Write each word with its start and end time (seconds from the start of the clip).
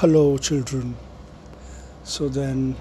hello 0.00 0.38
children. 0.38 0.94
So 2.04 2.28
then 2.28 2.76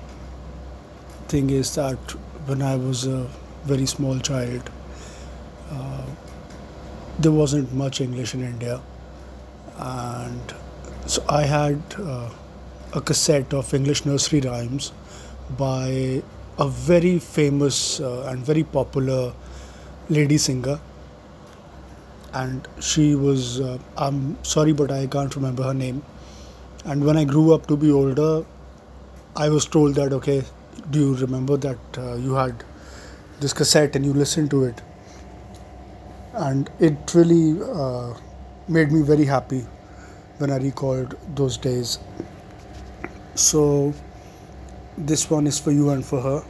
thing 1.28 1.50
is 1.50 1.74
that 1.74 2.12
when 2.50 2.62
i 2.62 2.76
was 2.76 3.06
a 3.08 3.22
very 3.70 3.88
small 3.92 4.20
child 4.20 4.70
uh, 5.72 6.06
there 7.18 7.32
wasn't 7.32 7.74
much 7.74 8.02
english 8.02 8.34
in 8.36 8.44
india. 8.44 8.76
And 9.86 10.54
so 11.08 11.24
i 11.28 11.42
had 11.54 11.96
uh, 12.00 12.30
a 12.94 13.02
cassette 13.02 13.56
of 13.62 13.74
english 13.74 14.06
nursery 14.06 14.42
rhymes 14.42 14.92
by 15.64 16.22
a 16.60 16.68
very 16.68 17.18
famous 17.18 17.80
uh, 18.00 18.28
and 18.30 18.46
very 18.52 18.64
popular 18.64 19.34
lady 20.10 20.38
singer. 20.38 20.80
And 22.34 22.68
she 22.92 23.08
was 23.16 23.60
uh, 23.60 23.80
i'm 23.98 24.22
sorry 24.44 24.78
but 24.84 24.96
i 25.00 25.08
can't 25.18 25.36
remember 25.36 25.64
her 25.64 25.74
name 25.74 26.04
and 26.88 27.04
when 27.06 27.18
i 27.18 27.24
grew 27.24 27.54
up 27.54 27.68
to 27.68 27.78
be 27.78 27.92
older 27.92 28.46
i 29.36 29.50
was 29.50 29.66
told 29.66 29.96
that 29.96 30.14
okay 30.14 30.44
do 30.90 31.00
you 31.00 31.16
remember 31.16 31.58
that 31.58 31.98
uh, 31.98 32.16
you 32.16 32.34
had 32.34 32.64
this 33.40 33.54
cassette 33.54 33.96
and 33.96 34.06
you 34.06 34.14
listened 34.14 34.50
to 34.52 34.64
it? 34.64 34.82
And 36.34 36.70
it 36.80 37.14
really 37.14 37.60
uh, 37.62 38.14
made 38.68 38.92
me 38.92 39.02
very 39.02 39.26
happy 39.26 39.66
when 40.38 40.52
i 40.52 40.58
recalled 40.58 41.16
those 41.36 41.58
days. 41.58 42.00
So 43.36 43.94
this 44.98 45.30
one 45.30 45.48
is 45.48 45.60
for 45.60 45.72
you 45.72 45.90
and 45.90 46.06
for 46.06 46.22
her. 46.22 46.44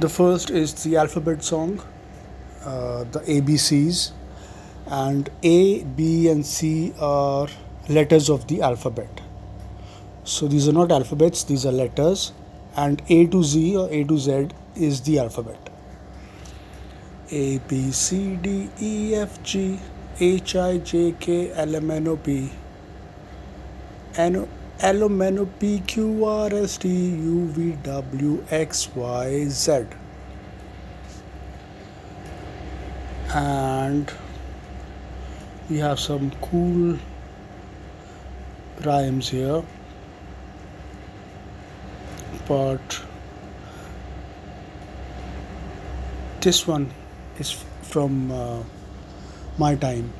The 0.00 0.08
first 0.08 0.50
is 0.50 0.74
the 0.84 0.96
alphabet 0.96 1.42
song 1.42 1.80
uh, 2.64 3.04
the 3.04 3.20
abcs 3.20 4.12
and 4.86 5.30
a 5.42 5.82
b 5.82 6.28
and 6.28 6.44
c 6.44 6.92
are 7.00 7.48
letters 7.88 8.28
of 8.28 8.46
the 8.46 8.62
alphabet. 8.62 9.20
So 10.24 10.48
these 10.48 10.68
are 10.68 10.72
not 10.72 10.92
alphabets 10.92 11.44
these 11.44 11.66
are 11.66 11.72
letters. 11.72 12.32
And 12.76 13.02
a 13.08 13.26
to 13.26 13.42
z 13.44 13.76
or 13.76 13.88
a 13.90 14.04
to 14.04 14.18
z 14.18 14.48
is 14.74 15.00
the 15.02 15.18
alphabet. 15.18 15.70
A 17.30 17.58
b 17.58 17.90
c 17.92 18.36
d 18.36 18.68
e 18.80 19.14
f 19.14 19.42
g 19.42 19.78
h 20.20 20.56
i 20.56 20.78
j 20.78 21.14
k 21.18 21.52
l 21.52 21.76
m 21.76 21.90
n 21.90 22.08
o 22.08 22.16
p. 22.16 22.50
N 24.16 24.46
L 24.80 25.04
M 25.04 25.22
N 25.22 25.38
O 25.38 25.46
P 25.46 25.80
Q 25.86 26.24
R 26.24 26.52
S 26.52 26.78
T 26.78 26.88
U 26.88 27.46
V 27.46 27.72
W 27.82 28.44
X 28.50 28.88
Y 28.94 29.44
Z. 29.46 29.86
And 33.32 34.12
we 35.70 35.78
have 35.78 35.98
some 35.98 36.30
cool 36.42 36.98
rhymes 38.84 39.28
here 39.28 39.62
but 42.46 43.00
this 46.40 46.66
one 46.66 46.90
is 47.38 47.52
from 47.82 48.30
uh, 48.30 48.62
my 49.58 49.74
time 49.74 50.12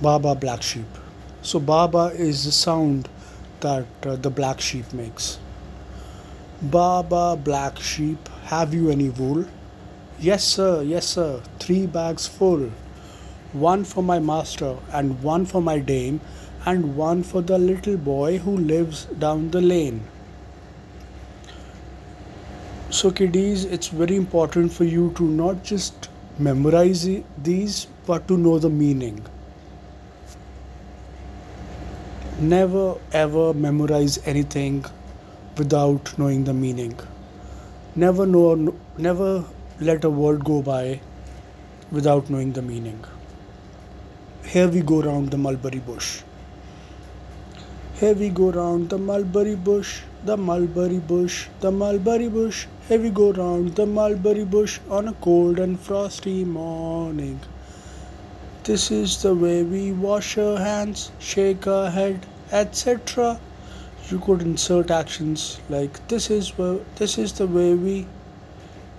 Baba 0.00 0.34
Black 0.34 0.62
Sheep 0.62 0.86
so 1.42 1.58
Baba 1.58 2.12
is 2.14 2.44
the 2.44 2.52
sound 2.52 3.08
that 3.60 3.86
uh, 4.04 4.16
the 4.16 4.30
black 4.30 4.60
sheep 4.60 4.92
makes. 4.92 5.38
Baba, 6.62 7.36
black 7.42 7.78
sheep, 7.78 8.28
have 8.44 8.74
you 8.74 8.90
any 8.90 9.08
wool? 9.08 9.46
Yes, 10.18 10.44
sir, 10.44 10.82
yes, 10.82 11.06
sir, 11.06 11.40
three 11.58 11.86
bags 11.86 12.26
full. 12.26 12.70
One 13.52 13.82
for 13.82 14.00
my 14.00 14.20
master, 14.20 14.76
and 14.92 15.20
one 15.24 15.44
for 15.44 15.60
my 15.60 15.80
dame, 15.80 16.20
and 16.64 16.96
one 16.96 17.24
for 17.24 17.42
the 17.42 17.58
little 17.58 17.96
boy 17.96 18.38
who 18.38 18.56
lives 18.56 19.06
down 19.18 19.50
the 19.50 19.60
lane. 19.60 20.02
So, 22.90 23.10
kiddies, 23.10 23.64
it's 23.64 23.88
very 23.88 24.14
important 24.14 24.72
for 24.72 24.84
you 24.84 25.12
to 25.16 25.24
not 25.24 25.64
just 25.64 26.08
memorize 26.38 27.08
these, 27.42 27.88
but 28.06 28.28
to 28.28 28.38
know 28.38 28.60
the 28.60 28.70
meaning. 28.70 29.20
Never 32.38 32.98
ever 33.12 33.52
memorize 33.52 34.18
anything 34.24 34.84
without 35.56 36.16
knowing 36.18 36.44
the 36.44 36.54
meaning. 36.54 36.98
Never 37.96 38.26
know 38.26 38.74
never 38.96 39.44
let 39.80 40.04
a 40.04 40.10
word 40.10 40.44
go 40.44 40.62
by 40.62 41.00
without 41.90 42.30
knowing 42.30 42.52
the 42.52 42.62
meaning 42.62 43.04
here 44.44 44.68
we 44.68 44.80
go 44.80 45.02
round 45.02 45.30
the 45.30 45.38
mulberry 45.38 45.78
bush. 45.78 46.22
Here 47.94 48.14
we 48.14 48.28
go 48.28 48.50
round 48.50 48.90
the 48.90 48.98
mulberry 48.98 49.56
bush 49.56 50.00
the 50.24 50.36
mulberry 50.36 50.98
bush 50.98 51.46
the 51.60 51.70
mulberry 51.70 52.28
bush. 52.28 52.66
Here 52.88 53.00
we 53.00 53.10
go 53.10 53.32
round 53.32 53.74
the 53.74 53.86
mulberry 53.86 54.44
bush 54.44 54.78
on 54.90 55.08
a 55.08 55.12
cold 55.14 55.58
and 55.58 55.80
frosty 55.80 56.44
morning. 56.44 57.40
This 58.64 58.90
is 58.90 59.22
the 59.22 59.34
way 59.34 59.62
we 59.62 59.92
wash 59.92 60.36
our 60.36 60.58
hands, 60.58 61.10
shake 61.18 61.66
our 61.66 61.90
head, 61.90 62.26
etc. 62.52 63.40
You 64.10 64.18
could 64.18 64.42
insert 64.42 64.90
actions 64.90 65.58
like 65.70 66.06
this 66.08 66.30
is 66.30 66.52
this 66.96 67.16
is 67.16 67.32
the 67.32 67.46
way 67.46 67.74
we 67.74 68.06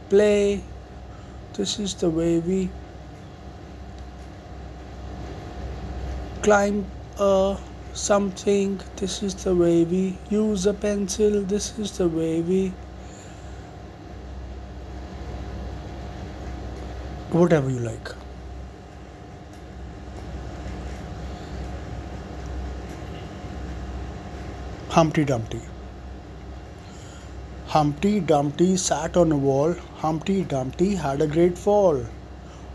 play, 0.10 0.64
this 1.54 1.78
is 1.78 1.94
the 1.94 2.10
way 2.10 2.40
we 2.40 2.70
climb 6.42 6.86
a 7.20 7.58
something, 7.94 8.80
this 8.96 9.22
is 9.22 9.36
the 9.44 9.56
way 9.56 9.84
we 9.84 10.18
use 10.30 10.66
a 10.66 10.74
pencil, 10.74 11.42
this 11.42 11.78
is 11.78 11.98
the 11.98 12.08
way 12.08 12.42
we 12.42 12.74
whatever 17.32 17.70
you 17.70 17.80
like. 17.80 18.10
Humpty 24.90 25.24
Dumpty. 25.24 25.62
Humpty 27.68 28.20
Dumpty 28.20 28.76
sat 28.76 29.16
on 29.16 29.32
a 29.32 29.38
wall. 29.38 29.74
Humpty 29.96 30.44
Dumpty 30.44 30.96
had 30.96 31.22
a 31.22 31.28
great 31.28 31.58
fall. 31.58 32.04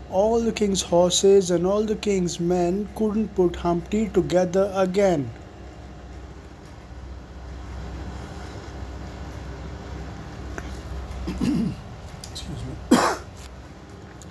All 0.09 0.39
the 0.39 0.51
king's 0.51 0.81
horses 0.81 1.51
and 1.51 1.65
all 1.67 1.83
the 1.83 1.95
king's 1.95 2.39
men 2.39 2.87
couldn't 2.95 3.35
put 3.35 3.55
Humpty 3.55 4.09
together 4.09 4.71
again. 4.75 5.29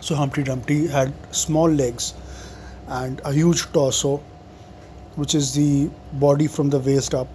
So 0.06 0.14
Humpty 0.14 0.44
Dumpty 0.44 0.86
had 0.86 1.12
small 1.34 1.68
legs 1.68 2.14
and 2.86 3.20
a 3.24 3.32
huge 3.32 3.62
torso, 3.72 4.18
which 5.16 5.34
is 5.34 5.52
the 5.52 5.90
body 6.12 6.46
from 6.46 6.70
the 6.70 6.78
waist 6.78 7.12
up 7.12 7.26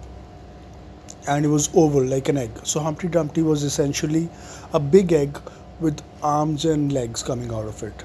and 1.28 1.44
it 1.44 1.48
was 1.48 1.68
oval 1.74 2.02
like 2.02 2.30
an 2.30 2.38
egg. 2.38 2.50
So 2.64 2.80
Humpty 2.80 3.08
Dumpty 3.08 3.42
was 3.42 3.62
essentially 3.62 4.30
a 4.72 4.80
big 4.80 5.12
egg 5.12 5.38
with 5.80 6.00
arms 6.22 6.64
and 6.64 6.90
legs 6.92 7.22
coming 7.22 7.52
out 7.52 7.66
of 7.66 7.82
it. 7.82 8.04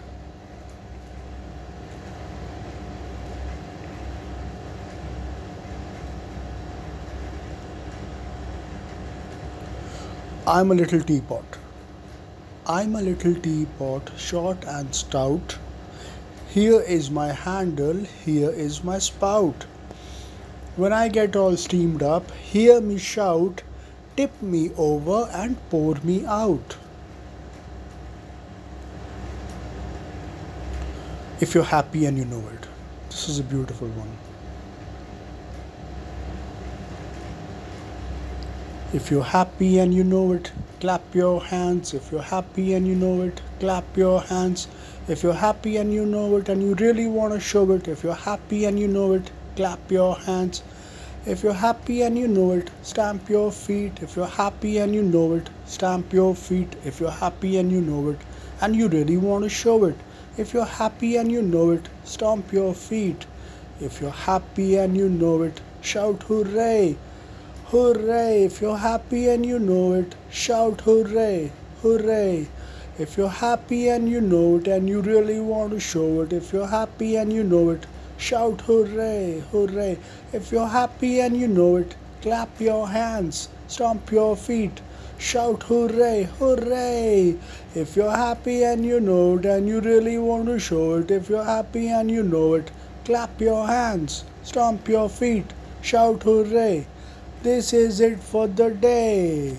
I'm 10.49 10.71
a 10.71 10.75
little 10.75 11.01
teapot. 11.01 11.57
I'm 12.65 12.95
a 12.95 13.01
little 13.01 13.35
teapot, 13.35 14.11
short 14.15 14.63
and 14.65 14.95
stout. 14.95 15.57
Here 16.47 16.79
is 16.79 17.11
my 17.11 17.33
handle, 17.33 18.05
here 18.23 18.49
is 18.49 18.81
my 18.81 18.97
spout. 18.97 19.65
When 20.77 20.93
I 20.93 21.09
get 21.09 21.35
all 21.35 21.57
steamed 21.57 22.01
up, 22.01 22.31
hear 22.31 22.79
me 22.79 22.97
shout, 22.97 23.61
tip 24.15 24.41
me 24.41 24.71
over 24.77 25.29
and 25.33 25.57
pour 25.69 25.95
me 25.95 26.25
out. 26.25 26.77
If 31.41 31.55
you're 31.55 31.65
happy 31.65 32.05
and 32.05 32.17
you 32.17 32.23
know 32.23 32.43
it, 32.53 32.69
this 33.09 33.27
is 33.27 33.39
a 33.39 33.43
beautiful 33.43 33.89
one. 33.89 34.26
If 38.93 39.11
you're 39.11 39.23
happy 39.23 39.79
and 39.79 39.93
you 39.93 40.05
know 40.05 40.31
it, 40.31 40.53
clap 40.79 41.13
your 41.13 41.43
hands. 41.43 41.93
If 41.93 42.09
you're 42.09 42.21
happy 42.21 42.73
and 42.73 42.87
you 42.87 42.95
know 42.95 43.21
it, 43.23 43.41
clap 43.59 43.97
your 43.97 44.21
hands. 44.21 44.69
If 45.09 45.23
you're 45.23 45.33
happy 45.33 45.75
and 45.75 45.93
you 45.93 46.05
know 46.05 46.37
it 46.37 46.47
and 46.47 46.63
you 46.63 46.73
really 46.73 47.05
want 47.05 47.33
to 47.33 47.39
show 47.41 47.69
it, 47.73 47.89
if 47.89 48.01
you're 48.01 48.15
happy 48.15 48.63
and 48.63 48.79
you 48.79 48.87
know 48.87 49.11
it, 49.11 49.29
clap 49.57 49.91
your 49.91 50.15
hands. 50.15 50.63
If 51.25 51.43
you're 51.43 51.51
happy 51.51 52.01
and 52.03 52.17
you 52.17 52.29
know 52.29 52.53
it, 52.53 52.71
stamp 52.81 53.27
your 53.29 53.51
feet. 53.51 54.01
If 54.01 54.15
you're 54.15 54.25
happy 54.25 54.77
and 54.77 54.95
you 54.95 55.03
know 55.03 55.33
it, 55.33 55.49
stamp 55.65 56.13
your 56.13 56.33
feet. 56.33 56.73
If 56.85 57.01
you're 57.01 57.11
happy 57.11 57.57
and 57.57 57.69
you 57.69 57.81
know 57.81 58.11
it, 58.11 58.19
and 58.61 58.73
you 58.73 58.87
really 58.87 59.17
want 59.17 59.43
to 59.43 59.49
show 59.49 59.83
it, 59.83 59.97
If 60.37 60.53
you're 60.53 60.65
happy 60.65 61.17
and 61.17 61.31
you 61.31 61.41
know 61.41 61.71
it, 61.71 61.89
stomp 62.05 62.53
your 62.53 62.73
feet. 62.73 63.25
If 63.81 63.99
you're 63.99 64.11
happy 64.11 64.77
and 64.77 64.95
you 64.95 65.09
know 65.09 65.41
it, 65.41 65.59
shout 65.81 66.23
hooray. 66.23 66.95
Hooray. 67.71 68.43
If 68.43 68.61
you're 68.61 68.77
happy 68.77 69.27
and 69.27 69.45
you 69.45 69.59
know 69.59 69.91
it, 69.91 70.15
shout 70.29 70.79
hooray. 70.85 71.51
Hooray. 71.81 72.47
If 72.97 73.17
you're 73.17 73.27
happy 73.27 73.89
and 73.89 74.07
you 74.09 74.21
know 74.21 74.55
it 74.55 74.69
and 74.69 74.87
you 74.87 75.01
really 75.01 75.41
want 75.41 75.71
to 75.71 75.79
show 75.81 76.21
it, 76.21 76.31
if 76.31 76.53
you're 76.53 76.67
happy 76.67 77.17
and 77.17 77.33
you 77.33 77.43
know 77.43 77.71
it, 77.71 77.85
shout 78.17 78.61
hooray, 78.61 79.43
hooray. 79.51 79.99
If 80.31 80.49
you're 80.49 80.69
happy 80.69 81.19
and 81.19 81.35
you 81.35 81.49
know 81.49 81.75
it, 81.75 81.97
clap 82.21 82.61
your 82.61 82.87
hands, 82.87 83.49
stomp 83.67 84.13
your 84.13 84.37
feet, 84.37 84.79
shout 85.17 85.63
hooray, 85.63 86.29
hooray. 86.39 87.35
If 87.75 87.97
you're 87.97 88.15
happy 88.15 88.63
and 88.63 88.85
you 88.85 89.01
know 89.01 89.39
it 89.39 89.45
and 89.45 89.67
you 89.67 89.81
really 89.81 90.17
want 90.17 90.45
to 90.45 90.57
show 90.57 90.93
it, 90.99 91.11
if 91.11 91.27
you're 91.27 91.43
happy 91.43 91.89
and 91.89 92.09
you 92.09 92.23
know 92.23 92.53
it, 92.53 92.71
clap 93.03 93.41
your 93.41 93.67
hands, 93.67 94.23
stomp 94.43 94.87
your 94.87 95.09
feet, 95.09 95.51
shout 95.81 96.23
hooray. 96.23 96.87
This 97.41 97.73
is 97.73 97.99
it 97.99 98.19
for 98.19 98.47
the 98.47 98.69
day. 98.69 99.55